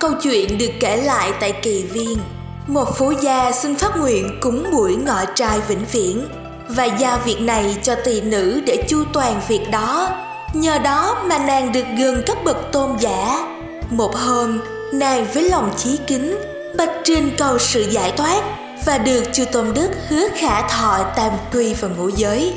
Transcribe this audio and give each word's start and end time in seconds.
câu 0.00 0.10
chuyện 0.22 0.58
được 0.58 0.70
kể 0.80 0.96
lại 0.96 1.32
tại 1.40 1.52
kỳ 1.52 1.82
viên. 1.82 2.18
Một 2.66 2.98
phú 2.98 3.12
gia 3.22 3.52
xin 3.52 3.74
phát 3.74 3.96
nguyện 3.96 4.38
cúng 4.40 4.66
buổi 4.72 4.96
ngọ 4.96 5.24
trai 5.34 5.60
vĩnh 5.68 5.84
viễn. 5.92 6.26
Và 6.68 6.84
giao 6.84 7.18
việc 7.24 7.40
này 7.40 7.76
cho 7.82 7.94
tỳ 8.04 8.20
nữ 8.20 8.60
để 8.66 8.84
chu 8.88 9.04
toàn 9.12 9.40
việc 9.48 9.70
đó. 9.70 10.10
Nhờ 10.54 10.78
đó 10.78 11.22
mà 11.26 11.38
nàng 11.38 11.72
được 11.72 11.84
gần 11.98 12.22
các 12.26 12.44
bậc 12.44 12.72
tôn 12.72 12.90
giả. 13.00 13.46
Một 13.90 14.16
hôm, 14.16 14.60
nàng 14.92 15.26
với 15.34 15.50
lòng 15.50 15.70
chí 15.76 15.98
kính, 16.06 16.38
bạch 16.76 16.90
trên 17.04 17.30
cầu 17.38 17.58
sự 17.58 17.80
giải 17.90 18.12
thoát 18.16 18.42
và 18.86 18.98
được 18.98 19.22
chư 19.32 19.44
tôn 19.44 19.74
đức 19.74 19.88
hứa 20.08 20.28
khả 20.36 20.68
thọ 20.68 20.98
tam 21.16 21.32
quy 21.52 21.74
và 21.74 21.88
ngũ 21.88 22.08
giới. 22.08 22.54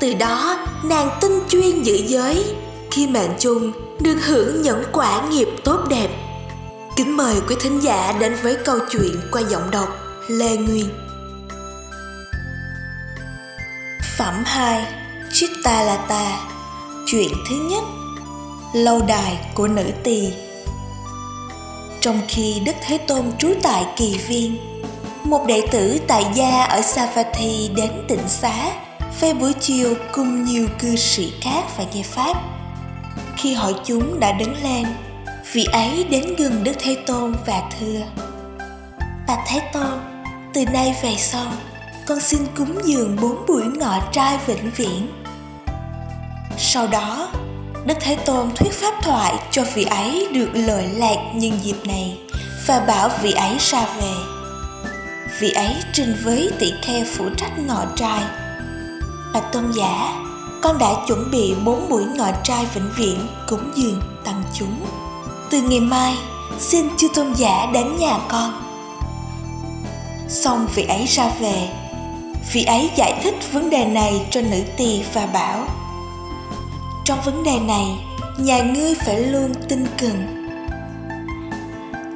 Từ 0.00 0.14
đó, 0.14 0.58
nàng 0.84 1.08
tinh 1.20 1.40
chuyên 1.48 1.82
giữ 1.82 1.94
giới, 2.06 2.44
khi 2.90 3.06
mệnh 3.06 3.30
chung, 3.38 3.72
được 4.00 4.16
hưởng 4.26 4.62
những 4.62 4.82
quả 4.92 5.22
nghiệp 5.30 5.48
tốt 5.64 5.78
đẹp 5.88 6.08
kính 6.96 7.16
mời 7.16 7.40
quý 7.48 7.56
thính 7.60 7.82
giả 7.82 8.12
đến 8.20 8.36
với 8.42 8.56
câu 8.64 8.78
chuyện 8.90 9.20
qua 9.32 9.42
giọng 9.50 9.70
đọc 9.70 9.88
lê 10.28 10.56
nguyên. 10.56 10.88
Phẩm 14.18 14.42
2 14.46 14.86
chitta 15.32 15.82
lata 15.82 16.40
chuyện 17.06 17.28
thứ 17.48 17.56
nhất, 17.70 17.84
lâu 18.74 19.02
đài 19.08 19.38
của 19.54 19.68
nữ 19.68 19.84
tỳ. 20.04 20.32
Trong 22.00 22.20
khi 22.28 22.62
đức 22.64 22.74
thế 22.86 22.98
tôn 22.98 23.32
trú 23.38 23.54
tại 23.62 23.86
kỳ 23.96 24.18
viên, 24.28 24.56
một 25.24 25.44
đệ 25.46 25.66
tử 25.70 25.98
tại 26.06 26.26
gia 26.34 26.64
ở 26.64 26.80
Savatthi 26.82 27.70
đến 27.76 27.90
tỉnh 28.08 28.28
xá, 28.28 28.70
phê 29.20 29.34
buổi 29.34 29.52
chiều 29.60 29.94
cùng 30.12 30.44
nhiều 30.44 30.66
cư 30.78 30.96
sĩ 30.96 31.32
khác 31.40 31.62
và 31.76 31.84
nghe 31.94 32.02
pháp. 32.02 32.36
Khi 33.36 33.54
hội 33.54 33.74
chúng 33.84 34.20
đã 34.20 34.32
đứng 34.32 34.54
lên 34.62 34.86
vị 35.52 35.64
ấy 35.72 36.04
đến 36.10 36.34
gần 36.38 36.64
đức 36.64 36.72
thế 36.78 36.96
tôn 37.06 37.34
và 37.46 37.62
thưa, 37.78 38.00
bạch 39.28 39.40
thế 39.46 39.70
tôn, 39.72 40.00
từ 40.54 40.64
nay 40.64 40.96
về 41.02 41.14
sau, 41.18 41.52
con 42.06 42.20
xin 42.20 42.40
cúng 42.56 42.78
dường 42.84 43.16
bốn 43.20 43.46
buổi 43.46 43.64
ngọ 43.64 44.00
trai 44.12 44.38
vĩnh 44.46 44.70
viễn. 44.76 45.08
Sau 46.58 46.86
đó, 46.86 47.28
đức 47.86 47.94
thế 48.00 48.16
tôn 48.16 48.50
thuyết 48.56 48.72
pháp 48.72 48.94
thoại 49.02 49.34
cho 49.50 49.64
vị 49.74 49.84
ấy 49.84 50.28
được 50.32 50.48
lợi 50.54 50.88
lạc 50.88 51.16
nhân 51.34 51.58
dịp 51.62 51.76
này 51.86 52.18
và 52.66 52.80
bảo 52.80 53.10
vị 53.22 53.32
ấy 53.32 53.56
ra 53.58 53.86
về. 54.00 54.12
Vị 55.40 55.50
ấy 55.50 55.74
trình 55.92 56.16
với 56.24 56.50
tỷ 56.58 56.72
kheo 56.82 57.04
phụ 57.16 57.24
trách 57.36 57.58
ngọ 57.58 57.84
trai, 57.96 58.22
bạch 59.34 59.52
tôn 59.52 59.72
giả, 59.72 60.12
con 60.62 60.78
đã 60.78 60.90
chuẩn 61.08 61.30
bị 61.30 61.54
bốn 61.64 61.88
buổi 61.88 62.04
ngọ 62.04 62.28
trai 62.44 62.66
vĩnh 62.74 62.90
viễn 62.96 63.26
cúng 63.48 63.72
dường 63.74 64.00
tăng 64.24 64.42
chúng 64.58 64.86
từ 65.52 65.60
ngày 65.62 65.80
mai, 65.80 66.14
xin 66.58 66.96
chư 66.96 67.08
tôn 67.14 67.32
giả 67.32 67.66
đến 67.72 67.96
nhà 67.96 68.18
con. 68.28 68.62
Xong 70.28 70.66
vị 70.74 70.84
ấy 70.88 71.06
ra 71.06 71.30
về, 71.40 71.68
vị 72.52 72.64
ấy 72.64 72.90
giải 72.96 73.20
thích 73.22 73.34
vấn 73.52 73.70
đề 73.70 73.84
này 73.84 74.26
cho 74.30 74.40
nữ 74.40 74.62
tỳ 74.76 75.02
và 75.14 75.26
bảo, 75.26 75.66
trong 77.04 77.18
vấn 77.24 77.42
đề 77.44 77.58
này, 77.58 77.86
nhà 78.38 78.62
ngươi 78.62 78.94
phải 78.94 79.20
luôn 79.20 79.54
tinh 79.68 79.86
cần. 79.98 80.48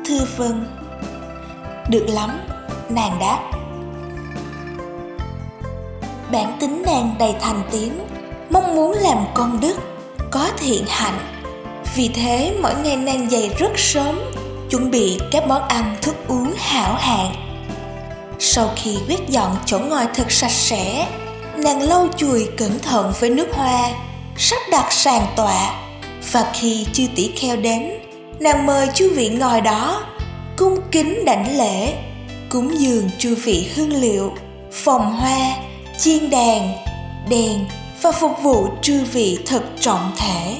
thưa 0.06 0.27
vâng 0.37 0.65
được 1.91 2.06
lắm, 2.09 2.31
nàng 2.89 3.19
đáp. 3.21 3.39
Bản 6.33 6.56
tính 6.61 6.83
nàng 6.87 7.15
đầy 7.19 7.34
thành 7.41 7.62
tín, 7.71 7.93
mong 8.50 8.75
muốn 8.75 8.93
làm 8.93 9.19
con 9.34 9.61
đức, 9.61 9.77
có 10.31 10.48
thiện 10.59 10.84
hạnh 10.89 11.36
vì 11.97 12.09
thế, 12.09 12.53
mỗi 12.63 12.75
ngày 12.85 12.97
nàng 12.97 13.31
dậy 13.31 13.51
rất 13.59 13.71
sớm, 13.77 14.21
chuẩn 14.71 14.91
bị 14.91 15.19
các 15.33 15.47
món 15.47 15.62
ăn, 15.69 15.97
thức 16.03 16.17
uống 16.29 16.53
hảo 16.57 16.95
hạng. 16.95 17.34
Sau 18.39 18.71
khi 18.77 18.97
quét 19.09 19.29
dọn 19.29 19.57
chỗ 19.67 19.79
ngồi 19.79 20.05
thật 20.15 20.33
sạch 20.33 20.51
sẽ, 20.51 21.06
nàng 21.56 21.83
lau 21.83 22.09
chùi 22.17 22.47
cẩn 22.56 22.79
thận 22.79 23.12
với 23.21 23.31
nước 23.31 23.49
hoa, 23.53 23.91
sắp 24.37 24.59
đặt 24.71 24.93
sàn 24.93 25.27
tọa. 25.37 25.75
Và 26.33 26.53
khi 26.55 26.87
chư 26.93 27.06
tỷ 27.17 27.31
kheo 27.37 27.56
đến, 27.56 27.91
nàng 28.41 28.67
mời 28.67 28.89
chư 28.95 29.11
vị 29.11 29.29
ngồi 29.29 29.61
đó, 29.61 30.05
cung 30.56 30.77
kính 30.93 31.25
đảnh 31.25 31.59
lễ, 31.59 31.95
cúng 32.49 32.81
dường 32.81 33.11
chư 33.19 33.35
vị 33.35 33.71
hương 33.75 34.01
liệu 34.01 34.33
phòng 34.73 35.17
hoa, 35.17 35.56
chiên 35.99 36.31
đàn, 36.31 36.73
đèn 37.29 37.65
và 38.03 38.12
phục 38.12 38.33
vụ 38.43 38.69
chư 38.83 39.05
vị 39.12 39.39
thật 39.47 39.62
trọng 39.81 40.12
thể 40.17 40.56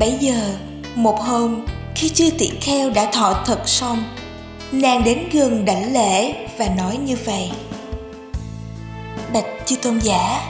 bấy 0.00 0.16
giờ, 0.20 0.56
một 0.94 1.20
hôm, 1.20 1.66
khi 1.94 2.08
chư 2.08 2.30
tỷ 2.38 2.50
kheo 2.60 2.90
đã 2.90 3.10
thọ 3.12 3.42
thật 3.46 3.68
xong, 3.68 4.04
nàng 4.72 5.04
đến 5.04 5.28
gần 5.32 5.64
đảnh 5.64 5.92
lễ 5.92 6.34
và 6.58 6.66
nói 6.76 6.96
như 6.96 7.16
vậy. 7.24 7.50
Bạch 9.32 9.44
chư 9.66 9.76
tôn 9.76 9.98
giả, 9.98 10.42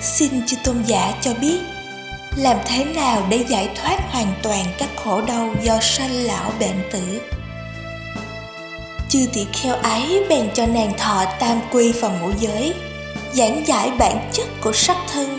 xin 0.00 0.46
chư 0.46 0.56
tôn 0.64 0.82
giả 0.86 1.14
cho 1.20 1.34
biết, 1.40 1.58
làm 2.36 2.56
thế 2.66 2.84
nào 2.84 3.22
để 3.28 3.44
giải 3.48 3.68
thoát 3.74 4.12
hoàn 4.12 4.32
toàn 4.42 4.64
các 4.78 4.88
khổ 5.04 5.20
đau 5.20 5.54
do 5.62 5.80
sanh 5.80 6.12
lão 6.12 6.52
bệnh 6.60 6.82
tử? 6.92 7.20
Chư 9.08 9.26
tỷ 9.32 9.46
kheo 9.52 9.74
ấy 9.74 10.24
bèn 10.28 10.50
cho 10.54 10.66
nàng 10.66 10.92
thọ 10.98 11.24
tam 11.40 11.60
quy 11.70 11.92
và 11.92 12.08
ngũ 12.08 12.30
giới, 12.38 12.74
giảng 13.32 13.66
giải 13.66 13.90
bản 13.98 14.30
chất 14.32 14.46
của 14.60 14.72
sắc 14.72 14.96
thân 15.12 15.38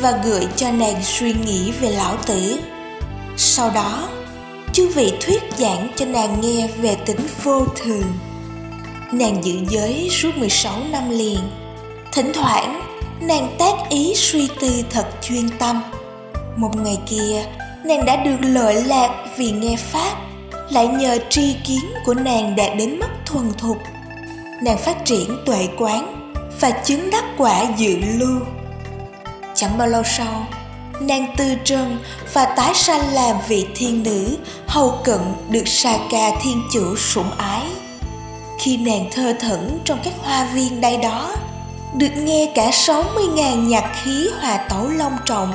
và 0.00 0.20
gửi 0.24 0.46
cho 0.56 0.70
nàng 0.70 1.02
suy 1.02 1.32
nghĩ 1.32 1.72
về 1.80 1.90
lão 1.90 2.16
tử 2.26 2.60
sau 3.42 3.70
đó, 3.70 4.08
chư 4.72 4.88
vị 4.88 5.12
thuyết 5.20 5.42
giảng 5.56 5.88
cho 5.96 6.06
nàng 6.06 6.40
nghe 6.40 6.68
về 6.80 6.96
tính 7.06 7.20
vô 7.42 7.66
thường. 7.76 8.12
Nàng 9.12 9.44
giữ 9.44 9.54
giới 9.68 10.08
suốt 10.10 10.36
16 10.36 10.72
năm 10.90 11.10
liền. 11.10 11.38
Thỉnh 12.12 12.32
thoảng, 12.34 12.80
nàng 13.20 13.56
tác 13.58 13.74
ý 13.88 14.12
suy 14.14 14.48
tư 14.60 14.82
thật 14.90 15.06
chuyên 15.22 15.48
tâm. 15.58 15.82
Một 16.56 16.76
ngày 16.76 16.98
kia, 17.06 17.44
nàng 17.84 18.04
đã 18.04 18.16
được 18.16 18.36
lợi 18.40 18.84
lạc 18.84 19.24
vì 19.36 19.50
nghe 19.50 19.76
pháp, 19.76 20.16
lại 20.70 20.86
nhờ 20.86 21.18
tri 21.28 21.56
kiến 21.66 21.84
của 22.04 22.14
nàng 22.14 22.56
đạt 22.56 22.76
đến 22.78 22.98
mức 22.98 23.10
thuần 23.26 23.52
thục. 23.58 23.78
Nàng 24.62 24.78
phát 24.78 25.04
triển 25.04 25.36
tuệ 25.46 25.68
quán 25.78 26.32
và 26.60 26.70
chứng 26.70 27.10
đắc 27.10 27.24
quả 27.38 27.62
dự 27.76 27.96
lưu. 28.18 28.40
Chẳng 29.54 29.78
bao 29.78 29.88
lâu 29.88 30.02
sau 30.04 30.46
nàng 31.00 31.34
từ 31.36 31.54
trần 31.64 31.98
và 32.32 32.44
tái 32.44 32.74
sanh 32.74 33.12
làm 33.12 33.36
vị 33.48 33.66
thiên 33.74 34.02
nữ 34.02 34.36
hầu 34.66 34.98
cận 35.04 35.20
được 35.50 35.68
sa 35.68 35.98
ca 36.10 36.30
thiên 36.42 36.62
chủ 36.72 36.96
sủng 36.96 37.30
ái. 37.38 37.66
Khi 38.58 38.76
nàng 38.76 39.08
thơ 39.12 39.34
thẩn 39.40 39.80
trong 39.84 39.98
các 40.04 40.14
hoa 40.22 40.44
viên 40.54 40.80
đây 40.80 40.96
đó, 40.96 41.32
được 41.94 42.10
nghe 42.16 42.52
cả 42.54 42.70
60.000 42.70 43.66
nhạc 43.66 43.92
khí 44.02 44.28
hòa 44.40 44.56
tấu 44.56 44.88
long 44.88 45.16
trọng, 45.24 45.52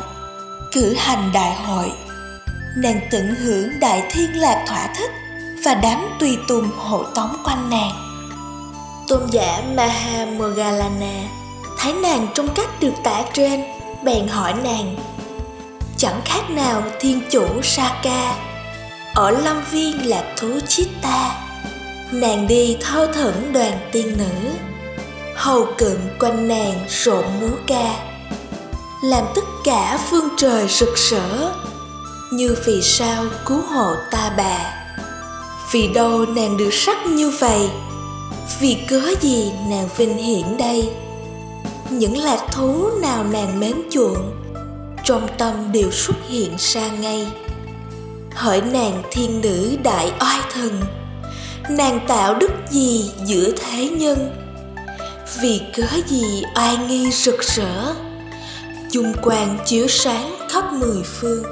cử 0.73 0.95
hành 0.97 1.31
đại 1.33 1.55
hội. 1.55 1.91
Nàng 2.77 2.99
tận 3.11 3.35
hưởng 3.35 3.79
đại 3.79 4.03
thiên 4.11 4.39
lạc 4.39 4.65
thỏa 4.67 4.87
thích 4.97 5.11
và 5.63 5.73
đám 5.73 6.09
tùy 6.19 6.37
tùng 6.47 6.69
hộ 6.77 7.03
tống 7.03 7.37
quanh 7.43 7.69
nàng. 7.69 7.91
Tôn 9.07 9.21
giả 9.31 9.61
Maha 9.75 10.25
Mogalana 10.25 11.27
thấy 11.79 11.93
nàng 11.93 12.27
trong 12.33 12.47
cách 12.55 12.79
được 12.79 12.93
tả 13.03 13.21
trên, 13.33 13.63
bèn 14.03 14.27
hỏi 14.27 14.53
nàng 14.63 14.95
chẳng 15.97 16.21
khác 16.25 16.49
nào 16.49 16.83
thiên 16.99 17.21
chủ 17.29 17.61
Saka. 17.63 18.35
Ở 19.13 19.31
lâm 19.31 19.63
viên 19.71 20.09
là 20.09 20.23
thú 20.37 20.59
Chitta 20.67 21.45
nàng 22.11 22.47
đi 22.47 22.77
thơ 22.81 23.07
thẩn 23.13 23.53
đoàn 23.53 23.79
tiên 23.91 24.17
nữ. 24.17 24.49
Hầu 25.35 25.67
cận 25.77 25.97
quanh 26.19 26.47
nàng 26.47 26.85
rộn 26.89 27.25
múa 27.41 27.55
ca. 27.67 27.95
Làm 29.03 29.23
tất 29.35 29.45
cả 29.63 29.99
phương 30.09 30.29
trời 30.37 30.67
rực 30.67 30.95
rỡ, 30.95 31.51
như 32.31 32.55
vì 32.65 32.81
sao 32.81 33.25
cứu 33.45 33.61
hộ 33.61 33.95
ta 34.11 34.31
bà. 34.37 34.73
Vì 35.71 35.87
đâu 35.87 36.25
nàng 36.25 36.57
được 36.57 36.73
sắc 36.73 37.05
như 37.05 37.29
vậy? 37.29 37.69
Vì 38.59 38.77
cớ 38.87 39.01
gì 39.21 39.51
nàng 39.69 39.89
vinh 39.97 40.17
hiển 40.17 40.57
đây? 40.57 40.89
Những 41.89 42.17
lạc 42.17 42.39
thú 42.51 42.89
nào 43.01 43.23
nàng 43.23 43.59
mến 43.59 43.75
chuộng? 43.91 44.44
Trong 45.05 45.27
tâm 45.37 45.71
đều 45.71 45.91
xuất 45.91 46.15
hiện 46.29 46.55
ra 46.57 46.87
ngay. 46.87 47.27
Hỡi 48.33 48.61
nàng 48.61 49.03
thiên 49.11 49.41
nữ 49.41 49.77
đại 49.83 50.11
oai 50.19 50.39
thần, 50.53 50.81
nàng 51.69 51.99
tạo 52.07 52.33
đức 52.33 52.51
gì 52.69 53.11
giữa 53.25 53.51
thế 53.51 53.89
nhân? 53.89 54.31
Vì 55.41 55.61
cớ 55.75 55.87
gì 56.07 56.43
oai 56.55 56.77
nghi 56.77 57.11
rực 57.11 57.41
rỡ? 57.41 57.93
Dung 58.89 59.13
quang 59.21 59.57
chiếu 59.65 59.87
sáng 59.87 60.35
khắp 60.49 60.73
mười 60.73 61.03
phương. 61.03 61.43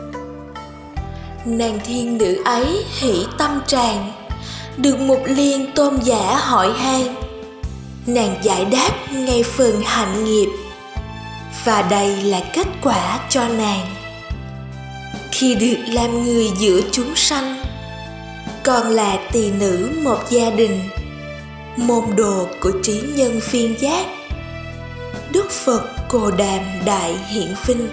Nàng 1.45 1.79
thiên 1.85 2.17
nữ 2.17 2.41
ấy 2.45 2.85
hỷ 2.99 3.25
tâm 3.37 3.61
tràn 3.67 4.11
được 4.77 4.99
một 4.99 5.19
liên 5.25 5.71
tôn 5.75 5.99
giả 6.03 6.35
hỏi 6.35 6.73
han. 6.73 7.15
Nàng 8.07 8.35
giải 8.43 8.65
đáp 8.65 8.91
ngay 9.11 9.43
phần 9.43 9.81
hạnh 9.85 10.23
nghiệp 10.25 10.49
và 11.65 11.81
đây 11.81 12.23
là 12.23 12.41
kết 12.53 12.67
quả 12.81 13.19
cho 13.29 13.47
nàng. 13.47 13.85
Khi 15.31 15.55
được 15.55 15.93
làm 15.93 16.23
người 16.23 16.49
giữa 16.57 16.81
chúng 16.91 17.15
sanh, 17.15 17.63
còn 18.63 18.89
là 18.89 19.17
tỳ 19.31 19.51
nữ 19.51 19.89
một 20.03 20.17
gia 20.29 20.49
đình, 20.49 20.81
môn 21.77 22.03
đồ 22.15 22.47
của 22.61 22.71
trí 22.83 23.01
nhân 23.15 23.39
phiên 23.41 23.81
giác, 23.81 24.07
đức 25.31 25.51
phật 25.51 25.83
cồ 26.09 26.31
đàm 26.31 26.61
đại 26.85 27.15
hiện 27.27 27.55
vinh. 27.65 27.89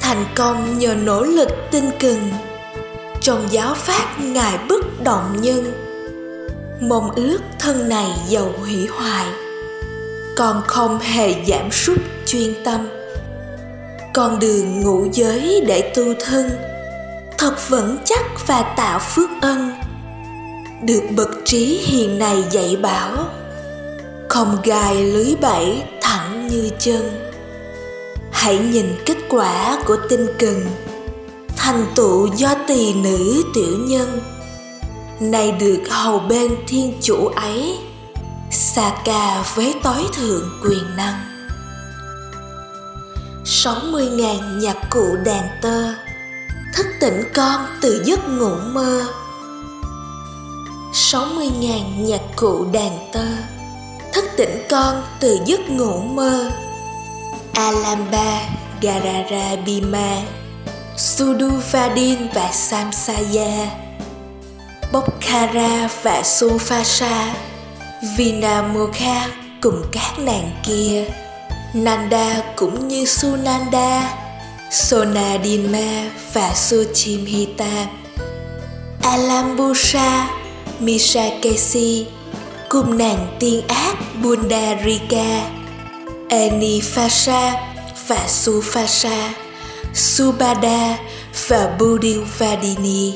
Thành 0.00 0.24
công 0.34 0.78
nhờ 0.78 0.94
nỗ 0.94 1.22
lực 1.22 1.48
tinh 1.70 1.90
cần 2.00 2.30
trong 3.20 3.46
giáo 3.50 3.74
pháp 3.74 4.20
ngài 4.20 4.58
bất 4.68 5.02
động 5.04 5.36
nhân, 5.40 5.72
mong 6.80 7.10
ước 7.10 7.38
thân 7.58 7.88
này 7.88 8.10
giàu 8.28 8.52
hủy 8.60 8.86
hoại 8.86 9.26
con 10.36 10.62
không 10.66 10.98
hề 10.98 11.44
giảm 11.46 11.70
sút 11.70 11.98
chuyên 12.26 12.54
tâm. 12.64 12.88
Con 14.14 14.38
đường 14.38 14.80
ngũ 14.80 15.06
giới 15.12 15.64
để 15.66 15.92
tu 15.96 16.02
thân, 16.20 16.50
thật 17.38 17.68
vững 17.68 17.96
chắc 18.04 18.46
và 18.46 18.62
tạo 18.76 18.98
phước 18.98 19.30
ân. 19.40 19.72
Được 20.82 21.02
bậc 21.16 21.30
trí 21.44 21.64
hiền 21.64 22.18
này 22.18 22.44
dạy 22.50 22.76
bảo, 22.82 23.26
không 24.28 24.56
gài 24.64 24.94
lưới 24.94 25.34
bẫy 25.40 25.82
thẳng 26.00 26.48
như 26.48 26.70
chân. 26.78 27.30
Hãy 28.32 28.58
nhìn 28.58 28.86
kết 29.06 29.16
quả 29.28 29.82
của 29.86 29.96
tinh 30.08 30.26
cần, 30.38 30.66
thành 31.56 31.86
tựu 31.94 32.26
do 32.36 32.54
tỳ 32.68 32.94
nữ 32.94 33.42
tiểu 33.54 33.78
nhân. 33.78 34.20
Nay 35.20 35.52
được 35.52 35.80
hầu 35.90 36.18
bên 36.18 36.56
thiên 36.66 36.92
chủ 37.00 37.26
ấy 37.26 37.78
xa 38.54 38.92
ca 39.04 39.44
với 39.54 39.74
tối 39.82 40.06
thượng 40.12 40.50
quyền 40.62 40.96
năng. 40.96 41.14
Sáu 43.44 43.76
mươi 43.90 44.06
ngàn 44.06 44.58
nhạc 44.58 44.76
cụ 44.90 45.16
đàn 45.24 45.48
tơ 45.62 45.94
thức 46.74 46.86
tỉnh 47.00 47.22
con 47.34 47.66
từ 47.80 48.02
giấc 48.04 48.28
ngủ 48.28 48.54
mơ. 48.72 49.06
Sáu 50.92 51.26
mươi 51.26 51.48
ngàn 51.60 52.04
nhạc 52.04 52.20
cụ 52.36 52.66
đàn 52.72 53.10
tơ 53.12 53.26
thức 54.12 54.24
tỉnh 54.36 54.62
con 54.70 55.02
từ 55.20 55.38
giấc 55.46 55.70
ngủ 55.70 56.00
mơ. 56.00 56.50
Alamba, 57.54 58.40
Garara 58.80 59.56
Bima, 59.66 60.16
Suduvadin 60.96 62.28
và 62.34 62.52
Samsaya, 62.52 63.70
Bokhara 64.92 65.88
và 66.02 66.22
Sufasa, 66.22 67.34
Vinamukha 68.04 69.28
cùng 69.60 69.82
các 69.92 70.18
nàng 70.18 70.50
kia, 70.62 71.04
Nanda 71.74 72.42
cũng 72.56 72.88
như 72.88 73.04
Sunanda, 73.04 74.14
Sonadinma 74.70 76.10
và 76.32 76.54
Suchimhita, 76.54 77.86
Alambusha, 79.02 80.28
Mishakesi 80.78 82.06
cùng 82.68 82.98
nàng 82.98 83.36
tiên 83.40 83.62
ác 83.68 83.96
Bundarika, 84.22 85.50
Anifasa 86.28 87.52
và 88.08 88.26
Sufasa, 88.28 89.28
Subada 89.94 90.98
và 91.48 91.76
Budilvadini. 91.78 93.12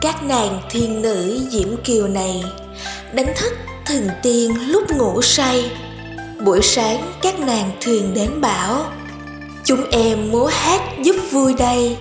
Các 0.00 0.22
nàng 0.22 0.60
thiên 0.70 1.02
nữ 1.02 1.40
diễm 1.50 1.76
kiều 1.84 2.08
này 2.08 2.44
đánh 3.12 3.32
thức 3.36 3.52
thần 3.86 4.08
tiên 4.22 4.70
lúc 4.70 4.90
ngủ 4.90 5.22
say. 5.22 5.70
Buổi 6.44 6.62
sáng, 6.62 7.12
các 7.22 7.40
nàng 7.40 7.70
thuyền 7.80 8.14
đến 8.14 8.40
bảo, 8.40 8.84
Chúng 9.64 9.90
em 9.90 10.32
múa 10.32 10.46
hát 10.46 10.80
giúp 11.02 11.16
vui 11.30 11.54
đây 11.54 11.96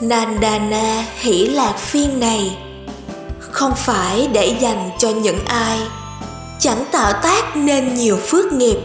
Nandana 0.00 1.04
hỷ 1.18 1.46
lạc 1.46 1.74
phiên 1.78 2.20
này, 2.20 2.58
Không 3.40 3.72
phải 3.76 4.28
để 4.32 4.56
dành 4.60 4.90
cho 4.98 5.10
những 5.10 5.44
ai, 5.44 5.78
chẳng 6.58 6.84
tạo 6.92 7.12
tác 7.22 7.56
nên 7.56 7.94
nhiều 7.94 8.16
phước 8.16 8.52
nghiệp, 8.52 8.76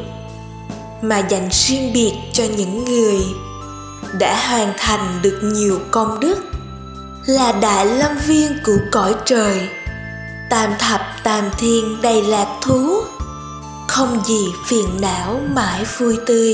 mà 1.01 1.19
dành 1.19 1.50
riêng 1.51 1.94
biệt 1.94 2.13
cho 2.33 2.44
những 2.57 2.86
người 2.86 3.19
đã 4.19 4.47
hoàn 4.47 4.74
thành 4.77 5.19
được 5.21 5.39
nhiều 5.41 5.80
công 5.91 6.19
đức, 6.19 6.38
là 7.25 7.51
đại 7.51 7.86
lâm 7.86 8.18
viên 8.27 8.51
của 8.65 8.77
cõi 8.91 9.15
trời 9.25 9.69
tam 10.50 10.74
thập, 10.80 11.01
tam 11.24 11.50
thiên, 11.57 12.01
đầy 12.01 12.22
lạc 12.24 12.57
thú. 12.62 13.01
Không 13.88 14.22
gì 14.25 14.54
phiền 14.66 15.01
não, 15.01 15.40
mãi 15.56 15.86
vui 15.98 16.18
tươi. 16.25 16.54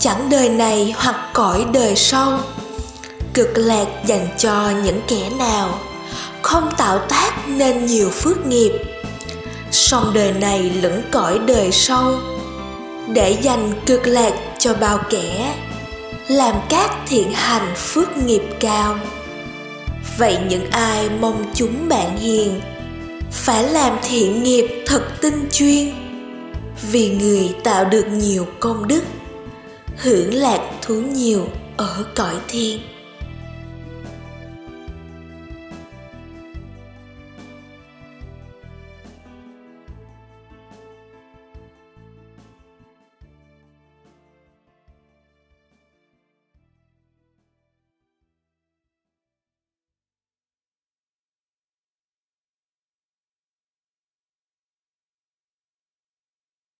Chẳng 0.00 0.30
đời 0.30 0.48
này 0.48 0.94
hoặc 0.96 1.30
cõi 1.34 1.66
đời 1.72 1.96
sau, 1.96 2.40
cực 3.34 3.48
lạc 3.54 3.86
dành 4.06 4.28
cho 4.38 4.72
những 4.84 5.00
kẻ 5.08 5.30
nào 5.38 5.78
không 6.46 6.70
tạo 6.76 6.98
tác 6.98 7.48
nên 7.48 7.86
nhiều 7.86 8.10
phước 8.10 8.46
nghiệp. 8.46 8.72
Song 9.70 10.10
đời 10.14 10.32
này 10.32 10.70
lẫn 10.82 11.02
cõi 11.12 11.38
đời 11.46 11.72
sau, 11.72 12.12
để 13.08 13.30
dành 13.30 13.72
cực 13.86 14.06
lạc 14.06 14.32
cho 14.58 14.74
bao 14.74 14.98
kẻ, 15.10 15.54
làm 16.28 16.54
các 16.68 16.90
thiện 17.06 17.32
hành 17.32 17.74
phước 17.76 18.16
nghiệp 18.16 18.42
cao 18.60 18.98
vậy 20.18 20.38
những 20.48 20.70
ai 20.70 21.08
mong 21.20 21.44
chúng 21.54 21.88
bạn 21.88 22.16
hiền, 22.16 22.60
phải 23.30 23.64
làm 23.64 23.98
thiện 24.08 24.42
nghiệp 24.42 24.66
thật 24.86 25.02
tinh 25.20 25.48
chuyên. 25.50 25.94
Vì 26.92 27.10
người 27.10 27.54
tạo 27.64 27.84
được 27.84 28.06
nhiều 28.08 28.46
công 28.60 28.88
đức, 28.88 29.02
hưởng 29.96 30.34
lạc 30.34 30.60
thú 30.82 30.94
nhiều 30.94 31.48
ở 31.76 32.04
cõi 32.14 32.34
thiên. 32.48 32.80